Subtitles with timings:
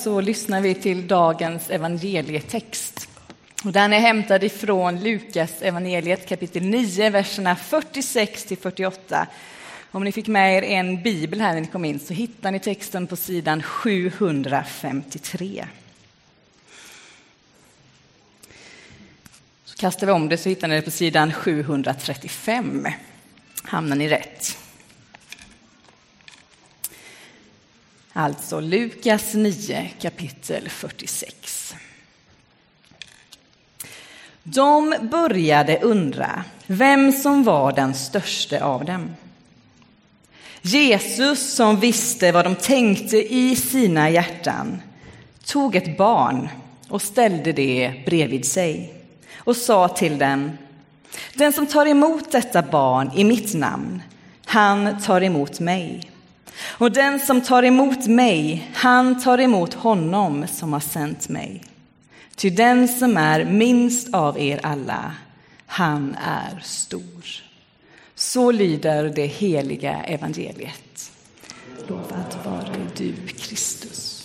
[0.00, 3.08] så lyssnar vi till dagens evangelietext.
[3.64, 9.26] Och den är hämtad ifrån Lukas evangeliet kapitel 9, verserna 46 till 48.
[9.90, 12.58] Om ni fick med er en bibel här när ni kom in så hittar ni
[12.58, 15.66] texten på sidan 753.
[19.64, 22.86] Så kastar vi om det så hittar ni det på sidan 735.
[23.62, 24.59] Hamnar ni rätt.
[28.20, 31.74] Alltså Lukas 9 kapitel 46.
[34.42, 39.16] De började undra vem som var den störste av dem.
[40.62, 44.82] Jesus, som visste vad de tänkte i sina hjärtan,
[45.44, 46.48] tog ett barn
[46.88, 48.94] och ställde det bredvid sig
[49.36, 50.58] och sa till den
[51.34, 54.02] Den som tar emot detta barn i mitt namn,
[54.44, 56.10] han tar emot mig.
[56.58, 61.62] Och den som tar emot mig, han tar emot honom som har sänt mig.
[62.36, 65.14] Ty den som är minst av er alla,
[65.66, 67.24] han är stor.
[68.14, 71.12] Så lyder det heliga evangeliet.
[71.88, 74.20] Lovad vare du, Kristus.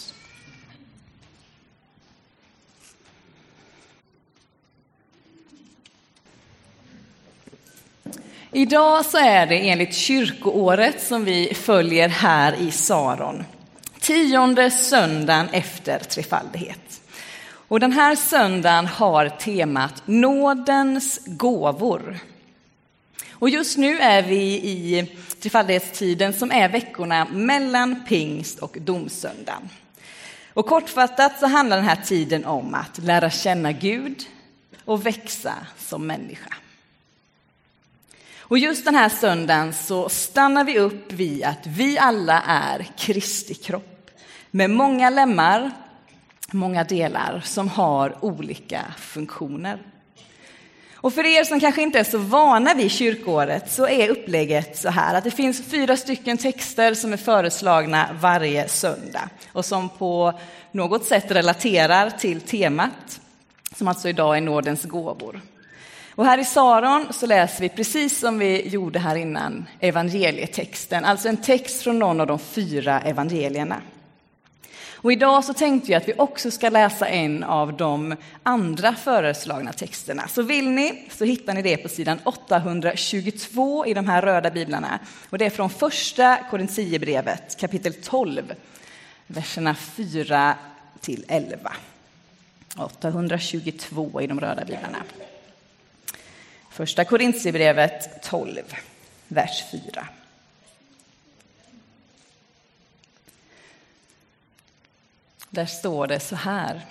[8.56, 13.44] Idag så är det enligt kyrkoåret som vi följer här i Saron.
[14.00, 17.02] Tionde söndagen efter trefaldighet.
[17.68, 22.20] Och den här söndagen har temat Nådens gåvor.
[23.32, 29.70] Och just nu är vi i trefaldighetstiden som är veckorna mellan pingst och domsöndagen.
[30.54, 34.24] Och kortfattat så handlar den här tiden om att lära känna Gud
[34.86, 36.54] och växa som människa.
[38.48, 43.54] Och just den här söndagen så stannar vi upp vid att vi alla är Kristi
[43.54, 44.10] kropp
[44.52, 45.72] med många lemmar,
[46.52, 49.80] många delar som har olika funktioner.
[50.96, 54.90] Och för er som kanske inte är så vana vid kyrkåret så är upplägget så
[54.90, 60.40] här att det finns fyra stycken texter som är föreslagna varje söndag och som på
[60.72, 63.22] något sätt relaterar till temat
[63.76, 65.42] som alltså idag är nådens gåvor.
[66.16, 71.28] Och här i Saron så läser vi precis som vi gjorde här innan evangelietexten, alltså
[71.28, 73.82] en text från någon av de fyra evangelierna.
[75.06, 79.74] Och idag så tänkte jag att vi också ska läsa en av de andra föreslagna
[79.74, 80.28] texterna.
[80.28, 85.00] Så vill ni så hittar ni det på sidan 822 i de här röda biblarna.
[85.30, 88.54] Och det är från första Korintierbrevet kapitel 12,
[89.28, 90.56] verserna 4
[91.02, 91.74] till 11.
[92.78, 95.04] 822 i de röda biblarna.
[96.76, 98.64] Första Korintierbrevet 12,
[99.28, 100.08] vers 4.
[105.50, 106.82] Där står det så här.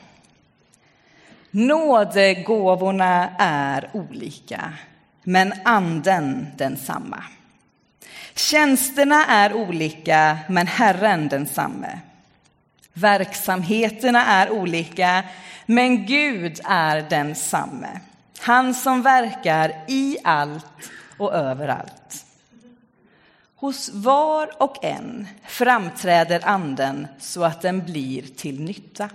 [1.51, 4.73] Nådegåvorna är olika,
[5.23, 7.25] men anden densamma.
[8.35, 11.99] Tjänsterna är olika, men Herren densamme.
[12.93, 15.25] Verksamheterna är olika,
[15.67, 18.01] men Gud är densamme.
[18.45, 22.27] Han som verkar i allt och överallt.
[23.57, 29.11] Hos var och en framträder anden så att den blir till nytta.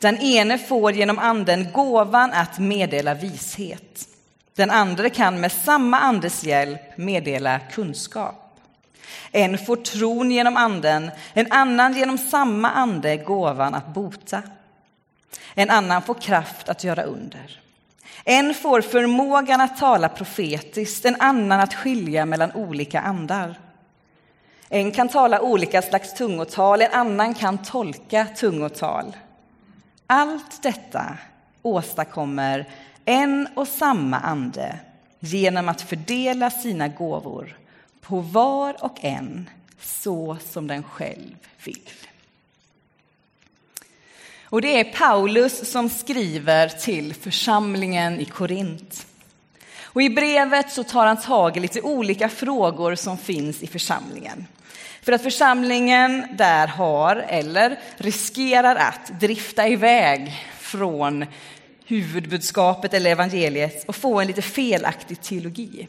[0.00, 4.08] Den ene får genom anden gåvan att meddela vishet.
[4.54, 8.60] Den andra kan med samma andes hjälp meddela kunskap.
[9.32, 14.42] En får tron genom anden, en annan genom samma ande gåvan att bota.
[15.54, 17.63] En annan får kraft att göra under.
[18.24, 23.54] En får förmågan att tala profetiskt, en annan att skilja mellan olika andar.
[24.68, 29.16] En kan tala olika slags tungotal, en annan kan tolka tungotal.
[30.06, 31.18] Allt detta
[31.62, 32.68] åstadkommer
[33.04, 34.78] en och samma ande
[35.20, 37.58] genom att fördela sina gåvor
[38.00, 41.90] på var och en så som den själv vill.
[44.44, 49.06] Och det är Paulus som skriver till församlingen i Korint.
[49.82, 54.46] Och I brevet så tar han tag i lite olika frågor som finns i församlingen.
[55.02, 61.26] För att församlingen där har, eller riskerar att, drifta iväg från
[61.86, 65.88] huvudbudskapet eller evangeliet och få en lite felaktig teologi.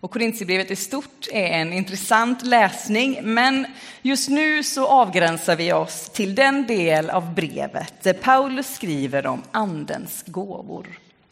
[0.00, 3.66] Och Korintierbrevet i stort är en intressant läsning, men
[4.02, 9.42] just nu så avgränsar vi oss till den del av brevet där Paulus skriver om
[9.52, 10.86] Andens gåvor,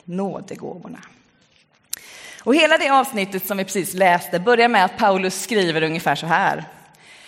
[0.05, 1.01] nådegåvorna.
[2.45, 6.27] Och hela det avsnittet som vi precis läste börjar med att Paulus skriver ungefär så
[6.27, 6.65] här.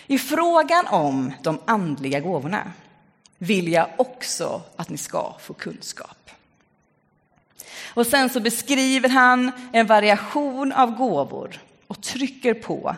[0.06, 2.73] I frågan om de andliga gåvorna
[3.38, 6.31] vill jag också att ni ska få kunskap.
[7.94, 12.97] Och sen så beskriver han en variation av gåvor och trycker på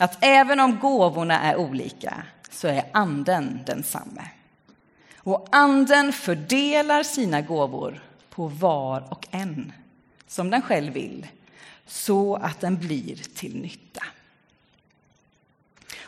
[0.00, 4.28] att även om gåvorna är olika så är anden densamme.
[5.16, 9.72] Och anden fördelar sina gåvor på var och en
[10.26, 11.26] som den själv vill
[11.86, 14.02] så att den blir till nytta.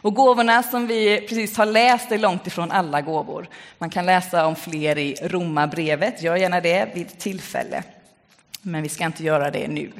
[0.00, 3.48] Och gåvorna som vi precis har läst är långt ifrån alla gåvor.
[3.78, 7.82] Man kan läsa om fler i Romarbrevet, gör gärna det vid tillfälle.
[8.62, 9.92] Men vi ska inte göra det nu.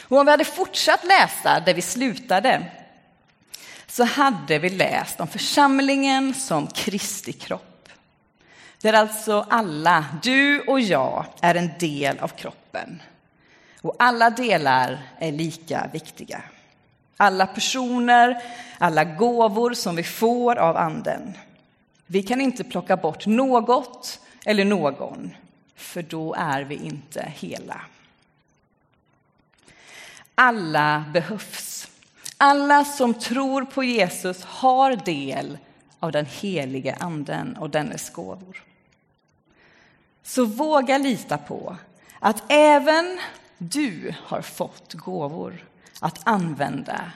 [0.00, 2.62] Och om vi hade fortsatt läsa där vi slutade
[3.86, 7.88] så hade vi läst om församlingen som Kristi kropp.
[8.80, 13.02] Där alltså alla, du och jag, är en del av kroppen.
[13.80, 16.42] Och alla delar är lika viktiga.
[17.22, 18.42] Alla personer,
[18.78, 21.38] alla gåvor som vi får av Anden.
[22.06, 25.30] Vi kan inte plocka bort något eller någon,
[25.76, 27.80] för då är vi inte hela.
[30.34, 31.88] Alla behövs.
[32.36, 35.58] Alla som tror på Jesus har del
[36.00, 38.62] av den helige Anden och dennes gåvor.
[40.22, 41.76] Så våga lita på
[42.18, 43.20] att även
[43.58, 45.64] du har fått gåvor
[46.02, 47.12] att använda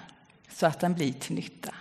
[0.53, 1.75] så att den blir till nytta.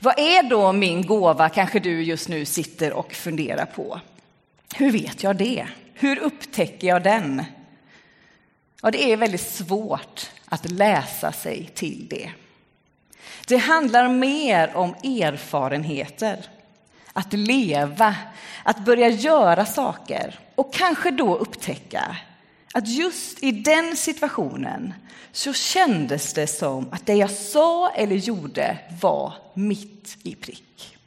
[0.00, 4.00] Vad är då min gåva, kanske du just nu sitter och funderar på?
[4.74, 5.66] Hur vet jag det?
[5.94, 7.44] Hur upptäcker jag den?
[8.82, 12.30] Ja, det är väldigt svårt att läsa sig till det.
[13.46, 16.46] Det handlar mer om erfarenheter,
[17.12, 18.16] att leva,
[18.62, 22.16] att börja göra saker och kanske då upptäcka
[22.72, 24.94] att just i den situationen
[25.32, 30.98] så kändes det som att det jag sa eller gjorde var mitt i prick.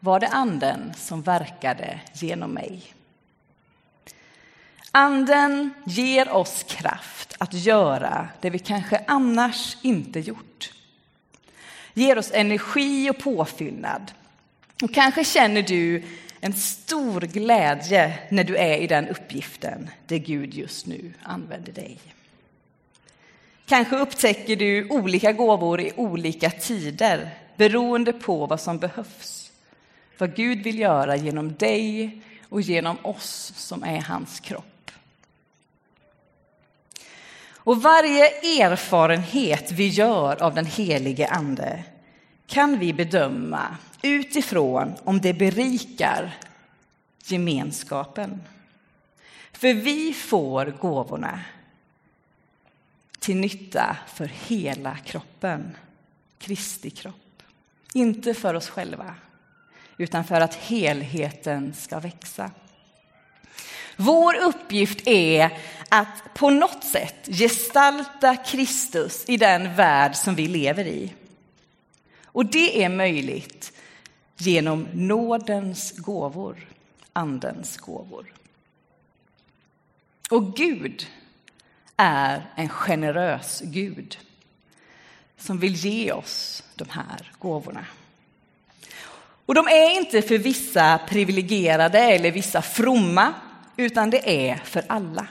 [0.00, 2.82] Var det anden som verkade genom mig?
[4.90, 10.72] Anden ger oss kraft att göra det vi kanske annars inte gjort.
[11.94, 14.12] Ger oss energi och påfyllnad.
[14.82, 16.04] Och kanske känner du
[16.46, 21.98] en stor glädje när du är i den uppgiften där Gud just nu använder dig.
[23.66, 29.52] Kanske upptäcker du olika gåvor i olika tider beroende på vad som behövs.
[30.18, 34.90] Vad Gud vill göra genom dig och genom oss som är hans kropp.
[37.48, 38.26] Och varje
[38.62, 41.84] erfarenhet vi gör av den helige Ande
[42.46, 46.34] kan vi bedöma utifrån om det berikar
[47.24, 48.42] gemenskapen.
[49.52, 51.40] För vi får gåvorna
[53.18, 55.76] till nytta för hela kroppen,
[56.38, 57.42] Kristi kropp.
[57.92, 59.14] Inte för oss själva,
[59.96, 62.50] utan för att helheten ska växa.
[63.96, 65.58] Vår uppgift är
[65.88, 71.12] att på något sätt gestalta Kristus i den värld som vi lever i.
[72.36, 73.72] Och det är möjligt
[74.36, 76.68] genom nådens gåvor,
[77.12, 78.32] Andens gåvor.
[80.30, 81.06] Och Gud
[81.96, 84.18] är en generös Gud
[85.36, 87.86] som vill ge oss de här gåvorna.
[89.46, 93.34] Och de är inte för vissa privilegierade eller vissa fromma,
[93.76, 95.28] utan det är för alla.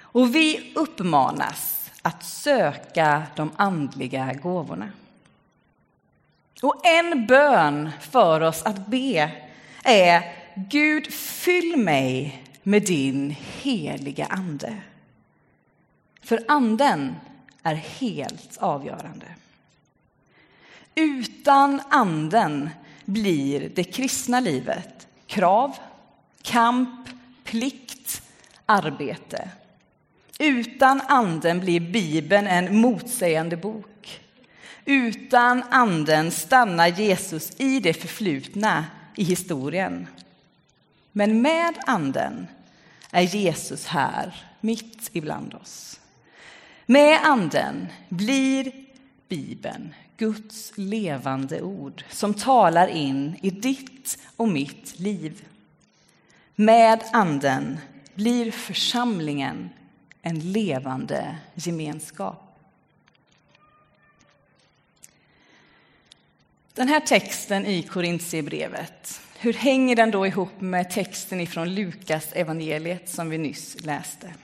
[0.00, 4.90] Och vi uppmanas att söka de andliga gåvorna.
[6.62, 9.30] Och en bön för oss att be
[9.82, 14.76] är Gud, fyll mig med din heliga ande.
[16.22, 17.14] För anden
[17.62, 19.26] är helt avgörande.
[20.94, 22.70] Utan anden
[23.04, 25.76] blir det kristna livet krav,
[26.42, 27.08] kamp,
[27.44, 28.22] plikt,
[28.66, 29.48] arbete.
[30.38, 34.20] Utan anden blir Bibeln en motsägande bok.
[34.90, 38.84] Utan anden stannar Jesus i det förflutna
[39.16, 40.06] i historien.
[41.12, 42.46] Men med anden
[43.10, 46.00] är Jesus här, mitt ibland oss.
[46.86, 48.72] Med anden blir
[49.28, 55.44] Bibeln Guds levande ord som talar in i ditt och mitt liv.
[56.54, 57.78] Med anden
[58.14, 59.70] blir församlingen
[60.22, 62.49] en levande gemenskap.
[66.80, 73.08] Den här texten i Korintierbrevet, hur hänger den då ihop med texten ifrån Lukas evangeliet
[73.08, 74.34] som vi nyss läste?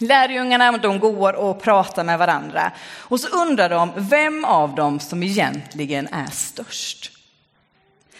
[0.00, 5.22] Lärjungarna de går och pratar med varandra och så undrar de vem av dem som
[5.22, 7.12] egentligen är störst.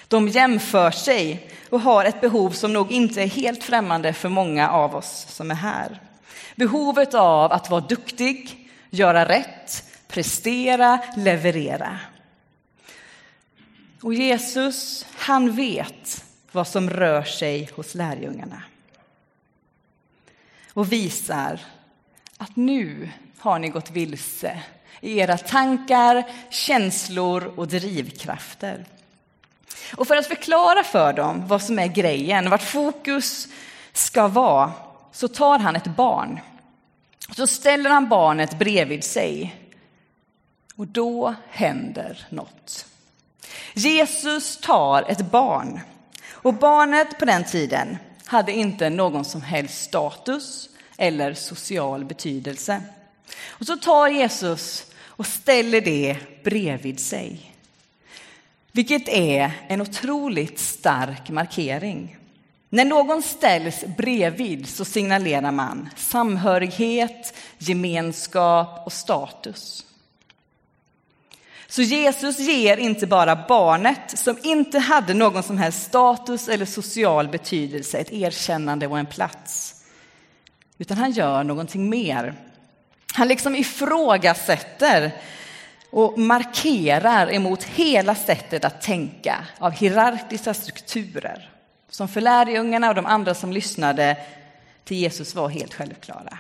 [0.09, 4.71] De jämför sig och har ett behov som nog inte är helt främmande för många
[4.71, 6.01] av oss som är här.
[6.57, 11.99] Behovet av att vara duktig, göra rätt, prestera, leverera.
[14.01, 18.63] Och Jesus, han vet vad som rör sig hos lärjungarna.
[20.73, 21.61] Och visar
[22.37, 24.63] att nu har ni gått vilse
[25.01, 28.85] i era tankar, känslor och drivkrafter.
[29.97, 33.49] Och för att förklara för dem vad som är grejen, vart fokus
[33.93, 34.73] ska vara,
[35.13, 36.41] så tar han ett barn.
[37.37, 39.57] Så ställer han barnet bredvid sig.
[40.77, 42.87] Och då händer något.
[43.75, 45.81] Jesus tar ett barn.
[46.31, 52.83] Och barnet på den tiden hade inte någon som helst status eller social betydelse.
[53.47, 57.53] Och så tar Jesus och ställer det bredvid sig.
[58.73, 62.17] Vilket är en otroligt stark markering.
[62.69, 69.86] När någon ställs bredvid så signalerar man samhörighet, gemenskap och status.
[71.69, 77.29] Så Jesus ger inte bara barnet, som inte hade någon som helst status eller social
[77.29, 79.75] betydelse, ett erkännande och en plats.
[80.79, 82.35] Utan han gör någonting mer.
[83.13, 85.13] Han liksom ifrågasätter
[85.91, 91.51] och markerar emot hela sättet att tänka av hierarkiska strukturer
[91.91, 94.17] som för lärjungarna och de andra som lyssnade
[94.85, 96.39] till Jesus var helt självklara.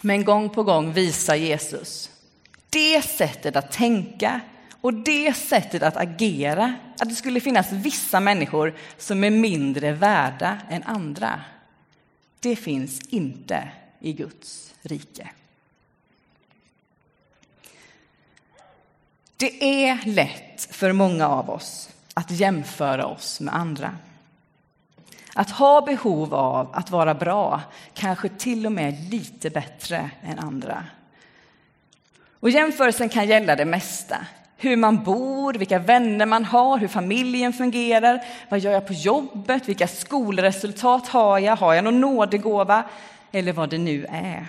[0.00, 2.10] Men gång på gång visar Jesus
[2.70, 4.40] det sättet att tänka
[4.80, 10.58] och det sättet att agera, att det skulle finnas vissa människor som är mindre värda
[10.68, 11.40] än andra.
[12.40, 13.68] Det finns inte
[14.00, 15.30] i Guds rike.
[19.36, 23.96] Det är lätt för många av oss att jämföra oss med andra.
[25.34, 27.60] Att ha behov av att vara bra,
[27.94, 30.84] kanske till och med lite bättre än andra.
[32.40, 34.26] Och jämförelsen kan gälla det mesta.
[34.56, 39.68] Hur man bor, vilka vänner man har, hur familjen fungerar, vad gör jag på jobbet,
[39.68, 42.84] vilka skolresultat har jag, har jag någon nådegåva
[43.32, 44.46] eller vad det nu är.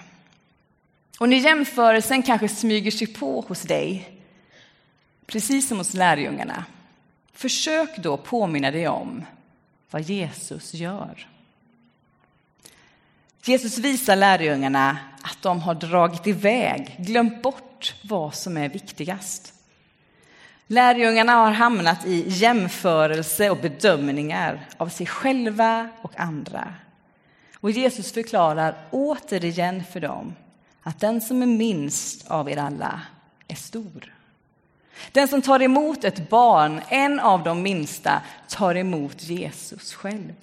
[1.19, 4.11] Och när jämförelsen kanske smyger sig på hos dig,
[5.25, 6.65] precis som hos lärjungarna,
[7.33, 9.25] försök då påminna dig om
[9.91, 11.27] vad Jesus gör.
[13.43, 17.68] Jesus visar lärjungarna att de har dragit iväg, glömt bort
[18.01, 19.53] vad som är viktigast.
[20.67, 26.73] Lärjungarna har hamnat i jämförelse och bedömningar av sig själva och andra.
[27.55, 30.35] Och Jesus förklarar återigen för dem
[30.81, 33.01] att den som är minst av er alla
[33.47, 34.13] är stor.
[35.11, 40.33] Den som tar emot ett barn, en av de minsta, tar emot Jesus själv,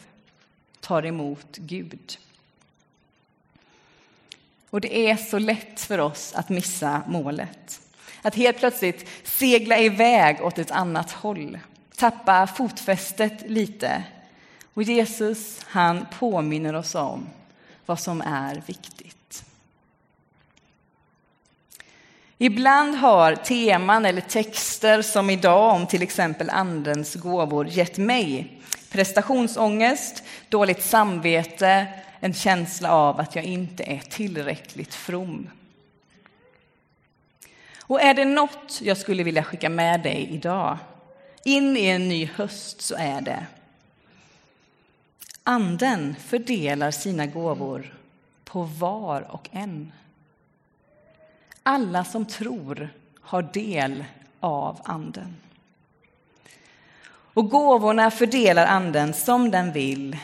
[0.80, 2.18] tar emot Gud.
[4.70, 7.80] Och det är så lätt för oss att missa målet.
[8.22, 11.58] Att helt plötsligt segla iväg åt ett annat håll,
[11.96, 14.02] tappa fotfästet lite.
[14.74, 17.26] Och Jesus, han påminner oss om
[17.86, 19.44] vad som är viktigt.
[22.38, 30.22] Ibland har teman eller texter som idag om till exempel Andens gåvor gett mig prestationsångest,
[30.48, 31.86] dåligt samvete,
[32.20, 35.50] en känsla av att jag inte är tillräckligt from.
[37.82, 40.78] Och är det något jag skulle vilja skicka med dig idag,
[41.44, 43.46] in i en ny höst, så är det
[45.42, 47.94] Anden fördelar sina gåvor
[48.44, 49.92] på var och en.
[51.62, 52.88] Alla som tror
[53.20, 54.04] har del
[54.40, 55.36] av Anden.
[57.08, 60.16] Och gåvorna fördelar Anden som den vill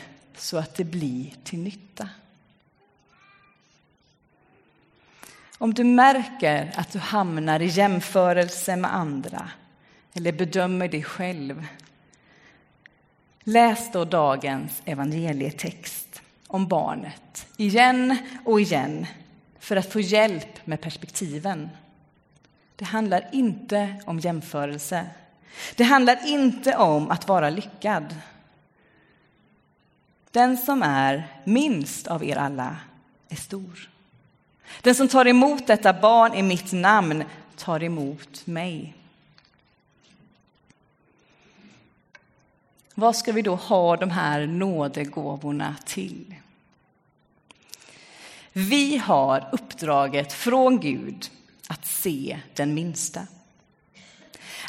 [0.43, 2.09] så att det blir till nytta.
[5.57, 9.49] Om du märker att du hamnar i jämförelse med andra
[10.13, 11.65] eller bedömer dig själv
[13.43, 19.05] Läs då dagens evangelietext om barnet igen och igen
[19.59, 21.69] för att få hjälp med perspektiven.
[22.75, 25.05] Det handlar inte om jämförelse.
[25.75, 28.15] Det handlar inte om att vara lyckad.
[30.33, 32.77] Den som är minst av er alla
[33.29, 33.89] är stor.
[34.81, 37.23] Den som tar emot detta barn i mitt namn
[37.55, 38.95] tar emot mig.
[42.95, 46.35] Vad ska vi då ha de här nådegåvorna till?
[48.53, 51.31] Vi har uppdraget från Gud
[51.67, 53.27] att se den minsta.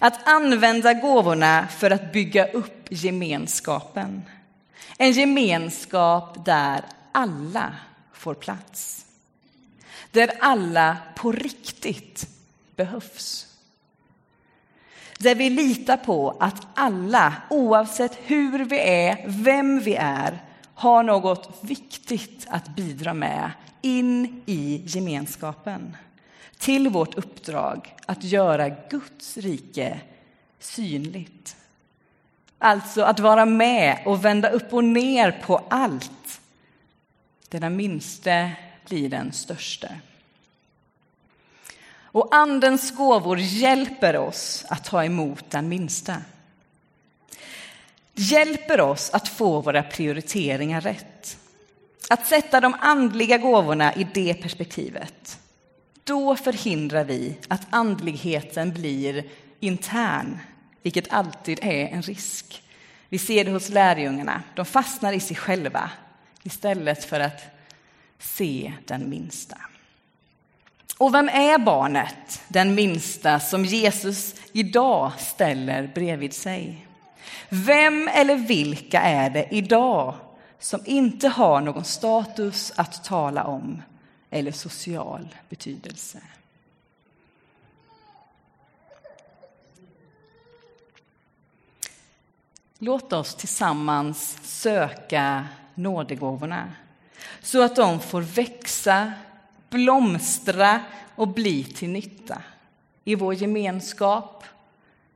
[0.01, 4.23] Att använda gåvorna för att bygga upp gemenskapen.
[5.05, 7.77] En gemenskap där alla
[8.13, 9.07] får plats.
[10.11, 12.29] Där alla på riktigt
[12.77, 13.47] behövs.
[15.19, 20.43] Där vi litar på att alla, oavsett hur vi är, vem vi är,
[20.75, 23.51] har något viktigt att bidra med
[23.83, 25.97] in i gemenskapen.
[26.59, 30.01] Till vårt uppdrag att göra Guds rike
[30.59, 31.57] synligt.
[32.65, 36.41] Alltså att vara med och vända upp och ner på allt.
[37.49, 38.53] Den minste
[38.89, 40.01] blir den störste.
[41.97, 46.17] Och Andens gåvor hjälper oss att ta emot den minsta.
[48.15, 51.39] Hjälper oss att få våra prioriteringar rätt.
[52.11, 55.39] Att sätta de andliga gåvorna i det perspektivet.
[56.05, 59.25] Då förhindrar vi att andligheten blir
[59.61, 60.39] intern,
[60.85, 62.63] vilket alltid är en risk.
[63.09, 64.43] Vi ser det hos lärjungarna.
[64.55, 65.91] De fastnar i sig själva
[66.43, 67.43] istället för att
[68.19, 69.57] se den minsta.
[70.99, 76.87] Och vem är barnet, den minsta, som Jesus idag ställer bredvid sig?
[77.49, 80.15] Vem eller vilka är det idag
[80.59, 83.83] som inte har någon status att tala om
[84.31, 86.19] eller social betydelse?
[92.85, 96.73] Låt oss tillsammans söka nådegåvorna
[97.43, 99.13] så att de får växa
[99.71, 100.81] blomstra
[101.15, 102.43] och bli till nytta
[103.05, 104.45] i vår gemenskap,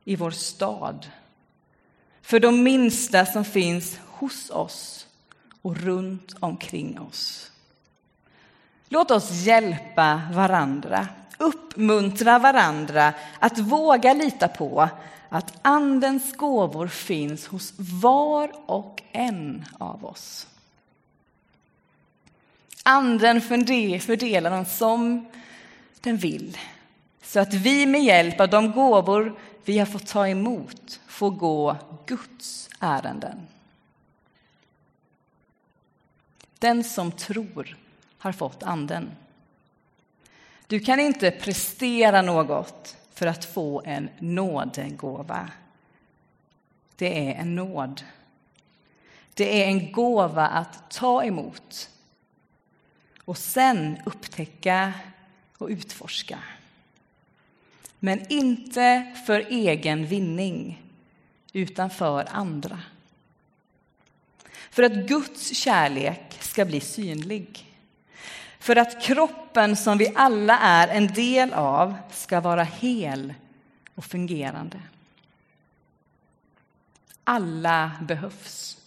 [0.03, 1.07] i vår stad.
[2.21, 5.07] För de minsta som finns hos oss
[5.61, 7.51] och runt omkring oss.
[8.89, 14.89] Låt oss hjälpa varandra, uppmuntra varandra att våga lita på
[15.29, 20.47] att Andens gåvor finns hos var och en av oss.
[22.83, 25.25] Anden fördelar dem som
[26.01, 26.57] den vill
[27.23, 31.77] så att vi med hjälp av de gåvor vi har fått ta emot får gå
[32.05, 33.47] Guds ärenden.
[36.59, 37.77] Den som tror
[38.19, 39.11] har fått Anden.
[40.67, 45.49] Du kan inte prestera något för att få en nådegåva.
[46.95, 48.01] Det är en nåd.
[49.33, 51.89] Det är en gåva att ta emot
[53.25, 54.93] och sen upptäcka
[55.57, 56.39] och utforska.
[57.99, 60.83] Men inte för egen vinning,
[61.53, 62.79] utan för andra.
[64.69, 67.68] För att Guds kärlek ska bli synlig.
[68.59, 73.33] För att kroppen som vi alla är en del av ska vara hel
[73.95, 74.81] och fungerande.
[77.23, 78.77] Alla behövs.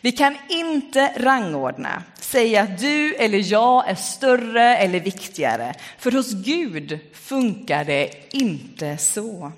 [0.00, 5.74] Vi kan inte rangordna, säga att du eller jag är större eller viktigare.
[5.98, 9.52] För hos Gud funkar det inte så.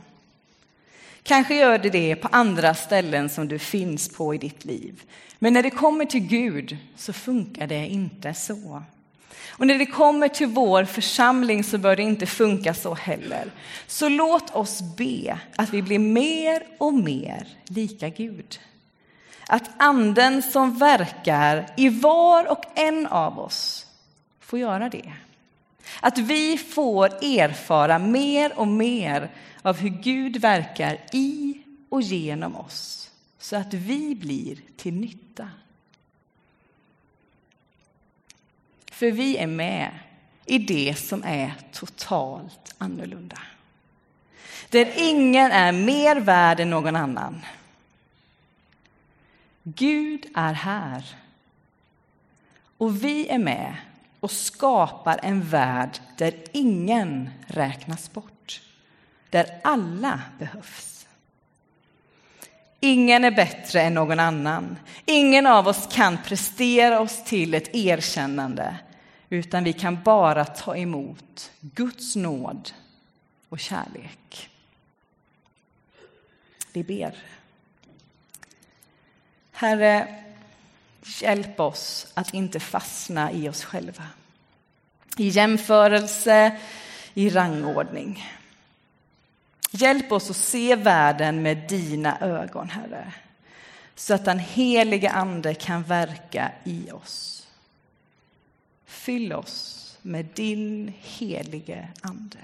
[1.22, 5.02] Kanske gör det det på andra ställen som du finns på i ditt liv.
[5.38, 8.82] Men när det kommer till Gud så funkar det inte så.
[9.50, 13.50] Och när det kommer till vår församling så bör det inte funka så heller.
[13.86, 18.60] Så låt oss be att vi blir mer och mer lika Gud.
[19.48, 23.86] Att anden som verkar i var och en av oss
[24.40, 25.12] får göra det.
[26.00, 29.30] Att vi får erfara mer och mer
[29.62, 31.54] av hur Gud verkar i
[31.88, 35.48] och genom oss så att vi blir till nytta.
[38.94, 39.90] För vi är med
[40.46, 43.38] i det som är totalt annorlunda.
[44.68, 47.44] Där ingen är mer värd än någon annan.
[49.62, 51.16] Gud är här.
[52.78, 53.76] Och vi är med
[54.20, 58.62] och skapar en värld där ingen räknas bort.
[59.30, 61.03] Där alla behövs.
[62.84, 64.76] Ingen är bättre än någon annan.
[65.04, 68.76] Ingen av oss kan prestera oss till ett erkännande
[69.28, 72.70] utan vi kan bara ta emot Guds nåd
[73.48, 74.50] och kärlek.
[76.72, 77.14] Vi ber.
[79.52, 80.16] Herre,
[81.20, 84.04] hjälp oss att inte fastna i oss själva.
[85.16, 86.58] I jämförelse,
[87.14, 88.24] i rangordning.
[89.76, 93.12] Hjälp oss att se världen med dina ögon, Herre.
[93.94, 97.46] Så att den helige Ande kan verka i oss.
[98.86, 102.38] Fyll oss med din helige Ande.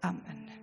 [0.00, 0.55] Amen.